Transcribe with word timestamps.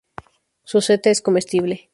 Su 0.63 0.81
seta 0.81 1.11
es 1.11 1.21
comestible. 1.21 1.89